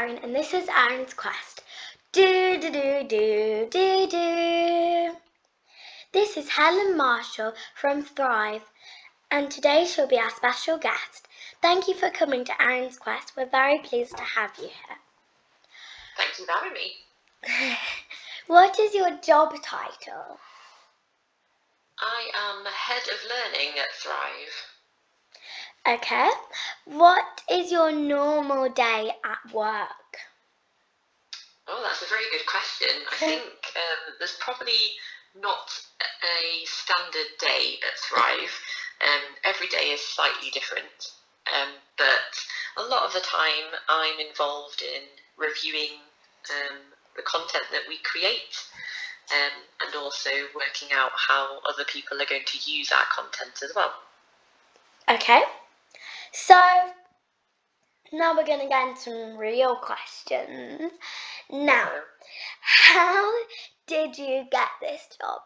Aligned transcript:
Aaron, 0.00 0.18
and 0.22 0.34
this 0.34 0.54
is 0.54 0.66
Aaron's 0.66 1.12
Quest. 1.12 1.62
Do 2.12 2.58
do 2.58 2.70
do 2.70 3.04
do 3.06 3.68
do 3.70 4.06
do. 4.06 5.16
This 6.12 6.38
is 6.38 6.48
Helen 6.48 6.96
Marshall 6.96 7.52
from 7.74 8.02
Thrive, 8.02 8.64
and 9.30 9.50
today 9.50 9.84
she'll 9.84 10.06
be 10.06 10.18
our 10.18 10.30
special 10.30 10.78
guest. 10.78 11.28
Thank 11.60 11.86
you 11.86 11.92
for 11.92 12.08
coming 12.08 12.46
to 12.46 12.62
Aaron's 12.62 12.98
Quest. 12.98 13.36
We're 13.36 13.44
very 13.44 13.80
pleased 13.80 14.16
to 14.16 14.22
have 14.22 14.56
you 14.56 14.68
here. 14.68 14.96
Thanks 16.16 16.38
for 16.38 16.50
having 16.50 16.72
me. 16.72 16.92
what 18.46 18.80
is 18.80 18.94
your 18.94 19.18
job 19.18 19.52
title? 19.62 20.38
I 21.98 22.30
am 22.34 22.64
head 22.64 23.02
of 23.02 23.18
learning 23.28 23.78
at 23.78 23.92
Thrive. 24.02 24.69
Okay. 25.88 26.30
What 26.84 27.42
is 27.50 27.72
your 27.72 27.90
normal 27.92 28.68
day 28.68 29.10
at 29.24 29.54
work? 29.54 30.18
Oh, 31.68 31.82
that's 31.82 32.02
a 32.02 32.06
very 32.06 32.24
good 32.30 32.46
question. 32.46 32.88
I 33.12 33.16
think 33.16 33.42
um, 33.42 34.14
there's 34.18 34.36
probably 34.40 34.98
not 35.40 35.70
a 36.22 36.66
standard 36.66 37.30
day 37.38 37.78
at 37.86 37.98
Thrive. 37.98 38.60
Um, 39.06 39.22
every 39.44 39.68
day 39.68 39.94
is 39.94 40.00
slightly 40.00 40.50
different, 40.50 41.14
um, 41.54 41.70
but 41.96 42.36
a 42.76 42.82
lot 42.88 43.04
of 43.06 43.14
the 43.14 43.20
time 43.20 43.72
I'm 43.88 44.20
involved 44.20 44.82
in 44.82 45.02
reviewing 45.38 45.96
um, 46.50 46.76
the 47.16 47.22
content 47.22 47.64
that 47.72 47.88
we 47.88 47.98
create 48.02 48.58
um, 49.32 49.62
and 49.86 49.94
also 49.94 50.30
working 50.54 50.88
out 50.92 51.12
how 51.14 51.60
other 51.68 51.84
people 51.84 52.20
are 52.20 52.26
going 52.26 52.44
to 52.44 52.70
use 52.70 52.92
our 52.92 53.06
content 53.14 53.62
as 53.64 53.72
well. 53.74 53.94
Okay. 55.08 55.42
So 56.32 56.60
now 58.12 58.36
we're 58.36 58.46
going 58.46 58.60
to 58.60 58.68
get 58.68 58.88
into 58.88 59.00
some 59.00 59.36
real 59.36 59.76
questions. 59.76 60.92
Now, 61.50 61.90
how 62.60 63.32
did 63.86 64.16
you 64.16 64.44
get 64.50 64.68
this 64.80 65.08
job? 65.20 65.40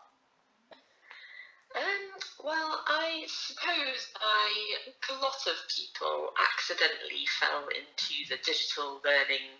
Um, 1.75 2.21
well, 2.45 2.81
I 2.87 3.25
suppose 3.27 4.13
I, 4.21 4.77
a 5.11 5.15
lot 5.15 5.47
of 5.47 5.57
people 5.75 6.31
accidentally 6.41 7.27
fell 7.41 7.67
into 7.69 8.29
the 8.29 8.37
digital 8.45 9.01
learning 9.05 9.51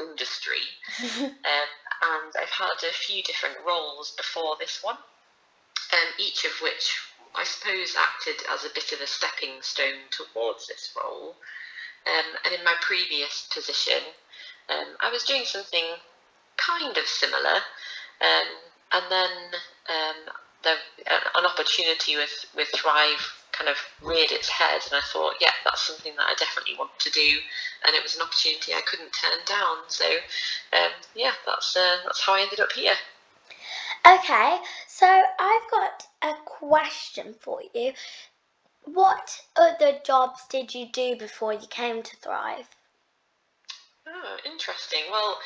industry, 0.00 0.64
um, 1.22 1.30
and 1.44 2.32
I've 2.40 2.50
had 2.50 2.88
a 2.88 2.92
few 2.92 3.22
different 3.22 3.56
roles 3.64 4.12
before 4.16 4.56
this 4.58 4.80
one, 4.82 4.96
um, 4.96 6.08
each 6.18 6.44
of 6.44 6.52
which 6.60 6.98
I 7.34 7.44
suppose 7.44 7.96
acted 7.96 8.42
as 8.52 8.64
a 8.64 8.74
bit 8.74 8.92
of 8.92 9.00
a 9.00 9.06
stepping 9.06 9.62
stone 9.62 10.08
towards 10.10 10.66
this 10.66 10.94
role. 10.96 11.36
Um, 12.06 12.26
and 12.44 12.54
in 12.54 12.64
my 12.64 12.74
previous 12.80 13.48
position, 13.52 14.02
um, 14.68 14.96
I 15.00 15.10
was 15.10 15.24
doing 15.24 15.44
something 15.44 15.84
kind 16.56 16.96
of 16.96 17.06
similar, 17.06 17.60
um, 18.20 18.48
and 18.92 19.04
then 19.10 19.30
um, 19.88 20.34
the, 20.62 20.74
an 21.36 21.46
opportunity 21.46 22.16
with, 22.16 22.46
with 22.56 22.68
Thrive 22.74 23.40
kind 23.52 23.68
of 23.68 23.76
reared 24.02 24.32
its 24.32 24.48
head, 24.48 24.80
and 24.86 24.96
I 24.96 25.04
thought, 25.12 25.34
yeah, 25.40 25.52
that's 25.64 25.82
something 25.86 26.14
that 26.16 26.26
I 26.26 26.34
definitely 26.38 26.76
want 26.78 26.98
to 27.00 27.10
do, 27.10 27.38
and 27.86 27.94
it 27.94 28.02
was 28.02 28.16
an 28.16 28.22
opportunity 28.22 28.72
I 28.72 28.80
couldn't 28.82 29.12
turn 29.12 29.38
down. 29.46 29.76
So, 29.88 30.06
um, 30.72 30.92
yeah, 31.14 31.32
that's 31.46 31.76
uh, 31.76 31.98
that's 32.04 32.24
how 32.24 32.34
I 32.34 32.42
ended 32.42 32.60
up 32.60 32.72
here. 32.72 32.94
Okay, 34.06 34.58
so 34.88 35.06
I've 35.06 35.70
got 35.70 35.89
a 36.30 36.36
question 36.44 37.34
for 37.40 37.60
you. 37.74 37.92
What 38.84 39.40
other 39.56 39.98
jobs 40.04 40.40
did 40.48 40.74
you 40.74 40.86
do 40.90 41.16
before 41.16 41.52
you 41.52 41.66
came 41.68 42.02
to 42.02 42.16
Thrive? 42.16 42.68
Oh, 44.06 44.36
interesting. 44.44 45.00
Well, 45.10 45.38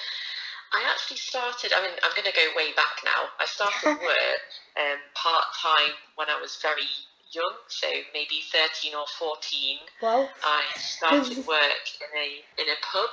I 0.73 0.83
actually 0.91 1.19
started, 1.19 1.73
I 1.75 1.83
mean, 1.83 1.97
I'm 2.03 2.13
going 2.15 2.31
to 2.31 2.37
go 2.37 2.47
way 2.57 2.73
back 2.75 3.03
now. 3.05 3.29
I 3.41 3.47
started 3.47 4.01
work 4.03 4.45
um, 4.79 4.99
part 5.15 5.45
time 5.61 5.95
when 6.17 6.29
I 6.31 6.41
was 6.41 6.57
very 6.63 6.87
young, 7.33 7.55
so 7.69 7.87
maybe 8.13 8.43
13 8.53 8.95
or 8.95 9.07
14. 9.19 9.79
Well, 10.01 10.31
I 10.45 10.63
started 10.79 11.47
work 11.47 11.85
in 12.01 12.13
a 12.19 12.63
in 12.63 12.69
a 12.71 12.79
pub 12.83 13.11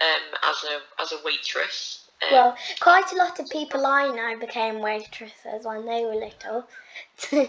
um, 0.00 0.50
as 0.50 0.64
a 0.64 1.02
as 1.02 1.12
a 1.12 1.24
waitress. 1.24 2.01
Well, 2.30 2.56
quite 2.80 3.12
a 3.12 3.16
lot 3.16 3.38
of 3.40 3.48
people 3.50 3.84
I 3.86 4.08
know 4.08 4.38
became 4.38 4.80
waitresses 4.80 5.64
when 5.64 5.86
they 5.86 6.04
were 6.04 6.14
little. 6.14 6.66
yeah, 7.32 7.42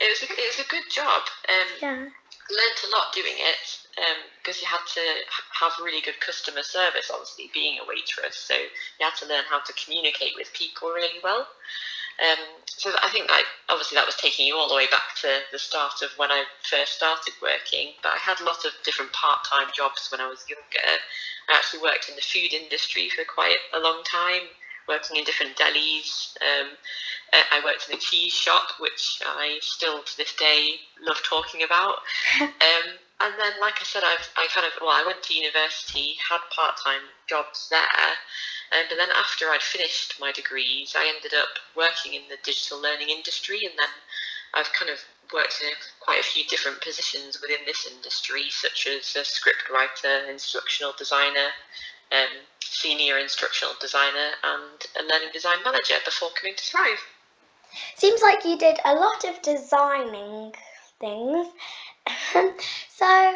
it 0.00 0.08
was 0.10 0.22
a, 0.22 0.32
it 0.32 0.56
was 0.56 0.66
a 0.66 0.70
good 0.70 0.88
job. 0.90 1.22
Um, 1.48 1.68
yeah. 1.80 2.08
Learned 2.48 2.80
a 2.86 2.90
lot 2.94 3.12
doing 3.12 3.34
it 3.34 3.66
because 4.38 4.56
um, 4.56 4.62
you 4.62 4.68
had 4.68 4.86
to 4.94 5.00
have 5.58 5.72
really 5.82 6.00
good 6.00 6.18
customer 6.20 6.62
service. 6.62 7.10
Obviously, 7.12 7.50
being 7.52 7.78
a 7.78 7.88
waitress, 7.88 8.36
so 8.36 8.54
you 8.54 9.02
had 9.02 9.16
to 9.16 9.26
learn 9.26 9.42
how 9.50 9.60
to 9.60 9.72
communicate 9.72 10.32
with 10.36 10.52
people 10.52 10.88
really 10.90 11.18
well. 11.24 11.46
Um, 12.16 12.64
so 12.66 12.90
I 13.02 13.08
think 13.10 13.28
obviously 13.68 13.96
that 13.96 14.06
was 14.06 14.16
taking 14.16 14.46
you 14.46 14.56
all 14.56 14.68
the 14.68 14.74
way 14.74 14.86
back 14.88 15.16
to 15.20 15.40
the 15.52 15.58
start 15.58 16.00
of 16.02 16.10
when 16.16 16.30
I 16.30 16.44
first 16.62 16.94
started 16.94 17.34
working. 17.42 17.92
But 18.02 18.12
I 18.14 18.18
had 18.18 18.40
a 18.40 18.44
lot 18.44 18.64
of 18.64 18.72
different 18.84 19.12
part-time 19.12 19.68
jobs 19.74 20.08
when 20.10 20.20
I 20.20 20.28
was 20.28 20.44
younger. 20.48 20.86
I 21.48 21.56
actually 21.56 21.82
worked 21.82 22.08
in 22.08 22.16
the 22.16 22.22
food 22.22 22.52
industry 22.52 23.08
for 23.08 23.24
quite 23.24 23.58
a 23.74 23.80
long 23.80 24.02
time, 24.04 24.48
working 24.88 25.16
in 25.16 25.24
different 25.24 25.56
delis. 25.56 26.36
Um, 26.40 26.76
I 27.32 27.60
worked 27.64 27.88
in 27.88 27.96
a 27.96 28.00
cheese 28.00 28.32
shop, 28.32 28.78
which 28.78 29.20
I 29.24 29.58
still 29.60 30.02
to 30.02 30.16
this 30.16 30.34
day 30.36 30.80
love 31.02 31.20
talking 31.22 31.62
about. 31.62 31.96
Um, 32.40 32.98
and 33.20 33.32
then, 33.40 33.52
like 33.60 33.80
I 33.80 33.84
said, 33.84 34.02
I've 34.04 34.28
I 34.36 34.46
kind 34.52 34.66
of 34.66 34.72
well, 34.80 34.90
I 34.90 35.02
went 35.06 35.22
to 35.22 35.34
university, 35.34 36.16
had 36.28 36.40
part-time 36.54 37.00
jobs 37.26 37.68
there, 37.70 38.12
um, 38.72 38.84
but 38.88 38.96
then 38.96 39.10
after 39.14 39.46
I'd 39.46 39.62
finished 39.62 40.18
my 40.20 40.32
degrees, 40.32 40.94
I 40.96 41.12
ended 41.14 41.32
up 41.34 41.58
working 41.76 42.14
in 42.14 42.22
the 42.28 42.38
digital 42.42 42.80
learning 42.80 43.10
industry, 43.10 43.60
and 43.64 43.74
then 43.78 43.88
I've 44.54 44.72
kind 44.72 44.90
of 44.90 44.98
worked 45.32 45.60
in 45.62 45.74
quite 46.00 46.20
a 46.20 46.24
few 46.24 46.44
different 46.44 46.80
positions 46.80 47.40
within 47.40 47.64
this 47.66 47.86
industry, 47.86 48.44
such 48.50 48.86
as 48.86 49.14
a 49.16 49.24
script 49.24 49.70
writer, 49.70 50.30
instructional 50.30 50.92
designer, 50.98 51.50
um, 52.12 52.42
senior 52.60 53.18
instructional 53.18 53.74
designer, 53.80 54.30
and 54.42 54.86
a 54.98 55.02
learning 55.02 55.30
design 55.32 55.58
manager 55.64 55.94
before 56.04 56.30
coming 56.40 56.56
to 56.56 56.64
Thrive. 56.64 56.98
Seems 57.96 58.22
like 58.22 58.44
you 58.44 58.56
did 58.58 58.78
a 58.84 58.94
lot 58.94 59.24
of 59.24 59.42
designing 59.42 60.54
things. 61.00 61.48
so 62.88 63.34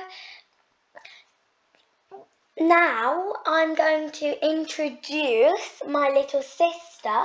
now 2.60 3.32
I'm 3.46 3.74
going 3.74 4.10
to 4.10 4.46
introduce 4.46 5.82
my 5.88 6.10
little 6.10 6.42
sister, 6.42 7.24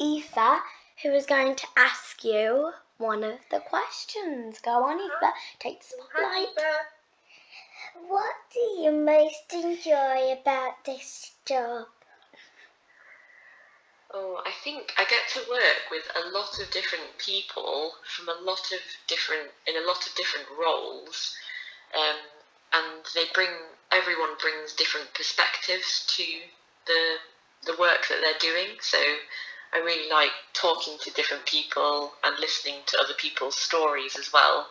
Aoife, 0.00 0.60
who 1.02 1.12
is 1.12 1.26
going 1.26 1.56
to 1.56 1.66
ask 1.76 2.22
you 2.22 2.72
one 2.98 3.24
of 3.24 3.38
the 3.50 3.60
questions. 3.60 4.60
Go 4.60 4.84
on, 4.84 5.00
Aoife, 5.00 5.34
take 5.58 5.80
the 5.80 5.86
spotlight. 5.86 6.48
What 8.06 8.34
do 8.52 8.60
you 8.82 8.92
most 8.92 9.52
enjoy 9.52 10.32
about 10.40 10.84
this 10.84 11.32
job? 11.46 11.86
Oh, 14.12 14.40
I 14.46 14.52
think 14.62 14.92
I 14.98 15.04
get 15.04 15.28
to 15.34 15.50
work 15.50 15.90
with 15.90 16.04
a 16.14 16.28
lot 16.30 16.60
of 16.60 16.70
different 16.70 17.18
people 17.18 17.92
from 18.04 18.28
a 18.28 18.40
lot 18.44 18.72
of 18.72 18.78
different 19.08 19.50
in 19.66 19.76
a 19.76 19.86
lot 19.86 20.06
of 20.06 20.14
different 20.14 20.46
roles. 20.58 21.34
Um, 21.94 22.16
and 22.72 23.04
they 23.14 23.24
bring 23.34 23.50
everyone 23.92 24.36
brings 24.40 24.72
different 24.72 25.12
perspectives 25.14 26.04
to 26.16 26.24
the 26.86 27.16
the 27.64 27.76
work 27.80 28.06
that 28.08 28.18
they're 28.20 28.50
doing. 28.50 28.76
So 28.80 28.98
I 29.72 29.78
really 29.78 30.10
like 30.10 30.30
talking 30.52 30.98
to 31.00 31.10
different 31.12 31.46
people 31.46 32.12
and 32.24 32.38
listening 32.38 32.76
to 32.86 32.98
other 32.98 33.14
people's 33.14 33.56
stories 33.56 34.16
as 34.16 34.32
well, 34.32 34.68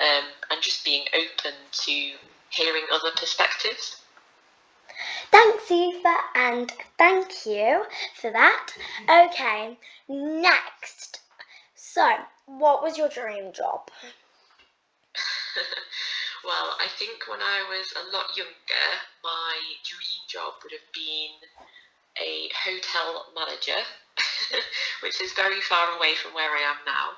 um, 0.00 0.24
and 0.50 0.62
just 0.62 0.84
being 0.84 1.04
open 1.14 1.52
to 1.72 2.12
hearing 2.50 2.84
other 2.92 3.10
perspectives. 3.16 4.00
Thanks, 5.30 5.70
Aoife, 5.70 6.06
and 6.34 6.72
thank 6.96 7.46
you 7.46 7.84
for 8.14 8.30
that. 8.30 8.72
Okay, 9.08 9.78
next. 10.08 11.20
So, 11.74 12.16
what 12.46 12.82
was 12.82 12.96
your 12.96 13.08
dream 13.08 13.52
job? 13.52 13.90
Well, 16.44 16.76
I 16.78 16.86
think 16.98 17.26
when 17.28 17.40
I 17.42 17.64
was 17.68 17.92
a 17.96 18.16
lot 18.16 18.36
younger, 18.36 18.88
my 19.24 19.56
dream 19.82 20.22
job 20.28 20.54
would 20.62 20.72
have 20.72 20.92
been 20.94 21.34
a 22.16 22.48
hotel 22.64 23.26
manager, 23.34 23.82
which 25.02 25.20
is 25.20 25.32
very 25.32 25.60
far 25.60 25.96
away 25.96 26.14
from 26.14 26.34
where 26.34 26.50
I 26.54 26.60
am 26.60 26.76
now. 26.86 27.08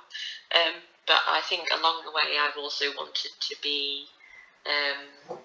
Um, 0.56 0.80
but 1.06 1.20
I 1.28 1.42
think 1.42 1.68
along 1.70 2.02
the 2.04 2.12
way, 2.12 2.38
I've 2.40 2.56
also 2.56 2.86
wanted 2.96 3.32
to 3.40 3.56
be 3.62 4.06
um, 4.66 5.38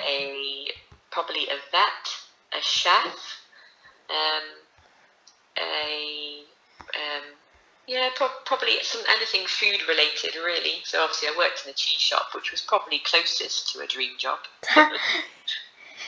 a 0.00 0.68
probably 1.10 1.48
a 1.48 1.58
vet, 1.72 2.06
a 2.52 2.62
chef, 2.62 3.40
um, 4.10 4.46
a 5.58 6.42
um, 6.94 7.24
yeah, 7.86 8.10
pro- 8.14 8.28
probably 8.44 8.82
some 8.82 9.02
anything 9.08 9.46
food 9.46 9.80
related, 9.88 10.34
really. 10.36 10.82
So 10.84 11.02
obviously, 11.02 11.28
I 11.28 11.34
worked 11.38 11.64
in 11.64 11.70
a 11.70 11.74
cheese 11.74 12.00
shop, 12.00 12.34
which 12.34 12.50
was 12.50 12.60
probably 12.62 12.98
closest 12.98 13.72
to 13.72 13.80
a 13.80 13.86
dream 13.86 14.12
job. 14.18 14.38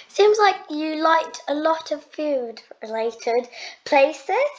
seems 0.09 0.39
like 0.39 0.57
you 0.71 0.97
liked 1.03 1.43
a 1.49 1.55
lot 1.55 1.93
of 1.93 2.03
food 2.05 2.61
related 2.83 3.49
places. 3.85 4.51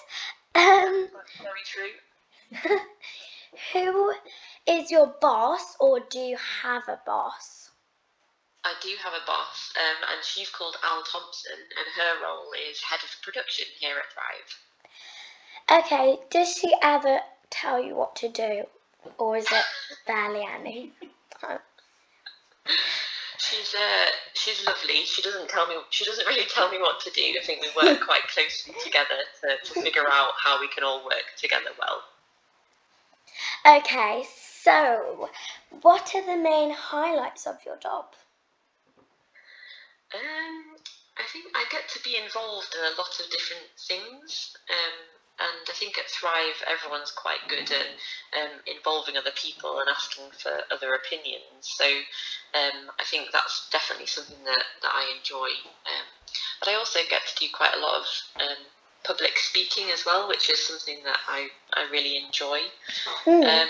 Um, 0.56 1.10
Very 1.42 1.66
true. 1.66 2.80
who 3.74 4.14
is 4.68 4.90
your 4.90 5.14
boss, 5.22 5.76
or 5.80 6.00
do 6.10 6.20
you 6.20 6.38
have 6.64 6.84
a 6.88 7.00
boss? 7.06 7.70
I 8.64 8.74
do 8.82 8.90
have 9.04 9.14
a 9.14 9.26
boss, 9.26 9.72
um, 9.78 10.04
and 10.12 10.24
she's 10.24 10.50
called 10.50 10.76
Al 10.84 11.04
Thompson, 11.04 11.60
and 11.78 11.88
her 11.96 12.24
role 12.24 12.52
is 12.70 12.82
head 12.82 13.00
of 13.04 13.10
production 13.24 13.66
here 13.80 13.98
at 13.98 14.12
Thrive. 14.14 14.69
Okay, 15.72 16.18
does 16.32 16.56
she 16.58 16.74
ever 16.82 17.20
tell 17.50 17.84
you 17.84 17.96
what 17.96 18.16
to 18.18 18.30
do, 18.30 18.64
or 19.18 19.38
is 19.38 19.46
it 19.52 19.66
barely 20.08 20.44
any? 20.44 20.92
She's 23.38 23.74
uh, 23.74 24.06
she's 24.34 24.66
lovely. 24.66 25.06
She 25.06 25.22
doesn't 25.22 25.50
tell 25.50 25.68
me. 25.68 25.76
She 25.90 26.06
doesn't 26.06 26.26
really 26.28 26.46
tell 26.54 26.70
me 26.70 26.80
what 26.80 27.00
to 27.02 27.12
do. 27.12 27.22
I 27.22 27.44
think 27.44 27.62
we 27.62 27.68
work 27.76 28.02
quite 28.02 28.28
closely 28.34 28.74
together 28.84 29.18
to, 29.42 29.74
to 29.74 29.82
figure 29.82 30.06
out 30.12 30.30
how 30.44 30.60
we 30.60 30.68
can 30.70 30.84
all 30.84 31.04
work 31.06 31.26
together 31.38 31.70
well. 31.80 32.04
Okay, 33.78 34.24
so 34.64 35.30
what 35.82 36.14
are 36.16 36.26
the 36.26 36.42
main 36.42 36.72
highlights 36.72 37.48
of 37.48 37.58
your 37.66 37.78
job? 37.78 38.06
Um, 40.14 40.76
I 41.18 41.24
think 41.32 41.46
I 41.56 41.66
get 41.72 41.88
to 41.90 42.04
be 42.04 42.18
involved 42.18 42.76
in 42.78 42.84
a 42.86 42.98
lot 42.98 43.20
of 43.20 43.30
different 43.30 43.70
things. 43.78 44.58
Um, 44.70 45.19
and 45.40 45.64
I 45.70 45.74
think 45.74 45.98
at 45.98 46.12
Thrive, 46.12 46.60
everyone's 46.68 47.12
quite 47.12 47.40
good 47.48 47.72
at 47.72 47.88
um, 48.36 48.60
involving 48.68 49.16
other 49.16 49.32
people 49.36 49.80
and 49.80 49.90
asking 49.90 50.26
for 50.36 50.52
other 50.72 50.94
opinions. 50.94 51.64
So 51.64 51.86
um, 52.54 52.92
I 53.00 53.04
think 53.06 53.32
that's 53.32 53.70
definitely 53.72 54.08
something 54.08 54.44
that, 54.46 54.64
that 54.82 54.92
I 54.94 55.16
enjoy. 55.16 55.48
Um, 55.88 56.08
but 56.60 56.70
I 56.70 56.76
also 56.76 57.00
get 57.10 57.24
to 57.26 57.36
do 57.40 57.48
quite 57.54 57.74
a 57.76 57.80
lot 57.80 58.02
of 58.02 58.06
um, 58.42 58.64
public 59.04 59.38
speaking 59.38 59.92
as 59.92 60.06
well, 60.06 60.28
which 60.28 60.50
is 60.50 60.60
something 60.60 61.00
that 61.06 61.20
I, 61.28 61.48
I 61.74 61.88
really 61.90 62.18
enjoy. 62.18 62.60
Hmm. 63.24 63.44
Um, 63.44 63.70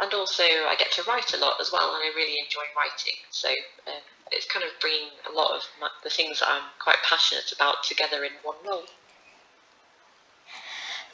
and 0.00 0.14
also, 0.14 0.42
I 0.42 0.74
get 0.78 0.92
to 0.92 1.02
write 1.04 1.34
a 1.34 1.38
lot 1.38 1.60
as 1.60 1.70
well, 1.72 1.94
and 1.94 2.02
I 2.04 2.12
really 2.16 2.36
enjoy 2.40 2.64
writing. 2.76 3.20
So 3.30 3.48
um, 3.86 4.02
it's 4.30 4.46
kind 4.46 4.64
of 4.64 4.70
bringing 4.80 5.12
a 5.30 5.32
lot 5.32 5.54
of 5.56 5.62
my, 5.80 5.88
the 6.02 6.10
things 6.10 6.40
that 6.40 6.48
I'm 6.48 6.68
quite 6.78 6.96
passionate 7.04 7.52
about 7.52 7.84
together 7.84 8.24
in 8.24 8.32
one 8.42 8.56
role. 8.66 8.84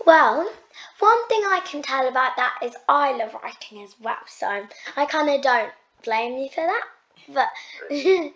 Well, 0.09 0.51
one 1.01 1.29
thing 1.29 1.43
I 1.45 1.61
can 1.67 1.83
tell 1.83 2.09
about 2.09 2.37
that 2.37 2.61
is 2.63 2.75
I 2.89 3.13
love 3.13 3.35
writing 3.35 3.83
as 3.83 3.95
well, 4.01 4.17
so 4.27 4.67
I 4.97 5.05
kind 5.05 5.29
of 5.29 5.43
don't 5.43 5.71
blame 6.03 6.39
you 6.39 6.49
for 6.49 6.65
that. 6.65 6.87
But 7.29 7.51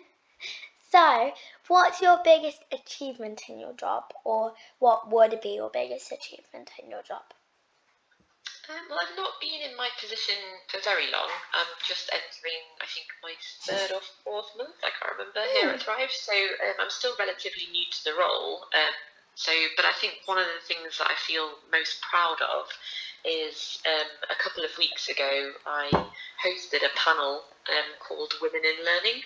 so, 0.91 1.33
what's 1.67 1.99
your 1.99 2.21
biggest 2.23 2.59
achievement 2.71 3.41
in 3.49 3.57
your 3.57 3.73
job, 3.73 4.03
or 4.23 4.53
what 4.77 5.09
would 5.09 5.41
be 5.41 5.55
your 5.55 5.71
biggest 5.71 6.11
achievement 6.11 6.69
in 6.77 6.91
your 6.91 7.01
job? 7.01 7.23
Um, 8.69 8.77
well, 8.87 8.99
I've 9.01 9.17
not 9.17 9.41
been 9.41 9.67
in 9.67 9.75
my 9.75 9.89
position 9.99 10.37
for 10.69 10.79
very 10.85 11.09
long. 11.09 11.29
I'm 11.55 11.73
just 11.87 12.07
entering, 12.13 12.61
I 12.81 12.85
think, 12.85 13.07
my 13.25 13.33
third 13.65 13.95
or 13.97 14.01
fourth 14.23 14.53
month. 14.59 14.77
I 14.85 14.93
can't 14.93 15.17
remember 15.17 15.41
here 15.57 15.69
at 15.69 15.81
Thrive, 15.81 16.11
so 16.11 16.33
um, 16.37 16.85
I'm 16.85 16.93
still 16.93 17.17
relatively 17.17 17.65
new 17.71 17.89
to 17.89 18.03
the 18.05 18.13
role. 18.13 18.61
Um, 18.77 18.93
so, 19.35 19.51
but 19.75 19.85
I 19.85 19.93
think 19.93 20.13
one 20.25 20.37
of 20.37 20.45
the 20.45 20.73
things 20.73 20.97
that 20.99 21.07
I 21.09 21.15
feel 21.15 21.57
most 21.71 22.01
proud 22.01 22.37
of 22.41 22.67
is 23.25 23.79
um, 23.87 24.07
a 24.29 24.35
couple 24.41 24.63
of 24.63 24.77
weeks 24.77 25.09
ago 25.09 25.51
I 25.65 25.89
hosted 26.43 26.85
a 26.85 26.95
panel 26.95 27.43
um, 27.69 27.89
called 27.99 28.33
Women 28.41 28.61
in 28.63 28.85
Learning, 28.85 29.21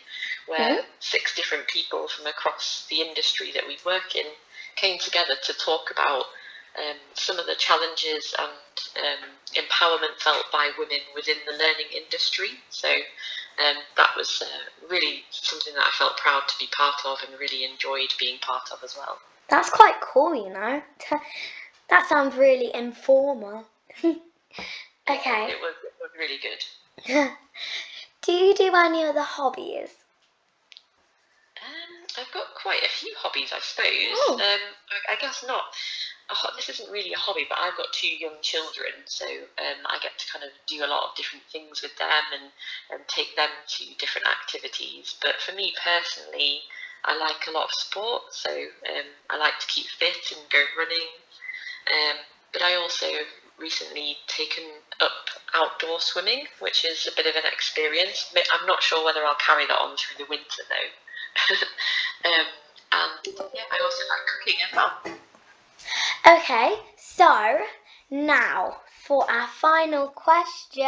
where 0.48 0.82
six 1.00 1.36
different 1.36 1.68
people 1.68 2.08
from 2.08 2.28
across 2.28 2.86
the 2.90 3.02
industry 3.02 3.52
that 3.54 3.68
we 3.68 3.78
work 3.86 4.16
in 4.16 4.26
came 4.76 5.00
together 5.00 5.34
to 5.44 5.54
talk 5.54 5.92
about 5.92 6.26
um, 6.78 6.98
some 7.14 7.40
of 7.40 7.48
the 7.48 7.56
challenges 7.56 8.36
and 8.38 9.04
um, 9.04 9.30
empowerment 9.56 10.16
felt 10.20 10.46
by 10.52 10.70
women 10.78 11.00
within 11.16 11.38
the 11.46 11.58
learning 11.58 11.88
industry. 11.96 12.52
So 12.70 12.88
um, 12.88 13.78
that 13.98 14.12
was 14.16 14.44
uh, 14.46 14.88
really 14.88 15.24
something 15.32 15.74
that 15.74 15.86
I 15.86 15.92
felt 15.98 16.18
proud 16.18 16.44
to 16.48 16.56
be 16.60 16.68
part 16.78 17.02
of 17.06 17.18
and 17.28 17.40
really 17.40 17.66
enjoyed 17.66 18.14
being 18.20 18.38
part 18.40 18.70
of 18.72 18.84
as 18.84 18.96
well. 18.96 19.18
That's 19.50 19.70
quite 19.70 20.00
cool, 20.02 20.36
you 20.36 20.54
know. 20.54 20.82
That 21.90 22.08
sounds 22.10 22.36
really 22.36 22.74
informal. 22.74 23.66
okay. 24.04 24.16
It 25.08 25.62
was, 25.62 25.76
it 25.84 25.94
was 26.02 26.12
really 26.18 26.40
good. 26.42 27.32
do 28.22 28.32
you 28.32 28.54
do 28.54 28.76
any 28.76 29.04
other 29.04 29.22
hobbies? 29.22 29.90
Um, 31.64 32.08
I've 32.20 32.34
got 32.34 32.54
quite 32.62 32.84
a 32.84 32.90
few 32.90 33.14
hobbies, 33.18 33.52
I 33.54 33.60
suppose. 33.60 34.18
Oh. 34.28 34.34
Um, 34.34 34.64
I, 34.92 35.14
I 35.14 35.16
guess 35.20 35.44
not. 35.48 35.64
Ho- 36.30 36.54
this 36.58 36.68
isn't 36.68 36.92
really 36.92 37.14
a 37.14 37.18
hobby, 37.18 37.46
but 37.48 37.58
I've 37.58 37.78
got 37.78 37.94
two 37.94 38.08
young 38.08 38.36
children, 38.42 38.92
so 39.06 39.26
um, 39.26 39.80
I 39.86 39.98
get 40.04 40.12
to 40.20 40.32
kind 40.32 40.44
of 40.44 40.52
do 40.68 40.84
a 40.84 40.92
lot 40.92 41.10
of 41.10 41.16
different 41.16 41.46
things 41.46 41.82
with 41.82 41.96
them 41.98 42.24
and, 42.34 42.52
and 42.92 43.08
take 43.08 43.36
them 43.38 43.50
to 43.80 43.86
different 43.98 44.28
activities. 44.28 45.16
But 45.22 45.40
for 45.40 45.56
me 45.56 45.74
personally, 45.82 46.62
I 47.06 47.18
like 47.18 47.48
a 47.48 47.52
lot 47.52 47.66
of 47.66 47.72
sport, 47.72 48.24
so 48.32 48.50
um, 48.52 49.06
I 49.30 49.38
like 49.38 49.60
to 49.60 49.68
keep 49.68 49.88
fit 49.88 50.32
and 50.36 50.50
go 50.50 50.64
running. 50.78 51.08
Um, 51.88 52.18
but 52.52 52.62
I 52.62 52.76
also 52.76 53.08
recently 53.60 54.18
taken 54.28 54.64
up 55.00 55.30
outdoor 55.54 56.00
swimming, 56.00 56.46
which 56.60 56.86
is 56.86 57.08
a 57.08 57.16
bit 57.16 57.26
of 57.28 57.36
an 57.36 57.50
experience. 57.52 58.34
I'm 58.54 58.68
not 58.68 58.84
sure 58.84 59.04
whether 59.04 59.24
I'll 59.24 59.36
carry 59.36 59.66
that 59.66 59.80
on 59.80 59.96
through 59.98 60.26
the 60.26 60.30
winter 60.30 60.64
though. 60.70 61.50
um, 62.30 62.46
and 62.92 63.38
yeah, 63.54 63.62
I 63.72 63.80
also 63.84 64.04
like 64.10 64.26
cooking 64.40 64.60
as 64.68 64.76
well. 64.76 64.94
Okay, 66.40 66.76
so 66.98 67.60
now 68.10 68.78
for 69.06 69.30
our 69.30 69.48
final 69.48 70.08
question. 70.10 70.88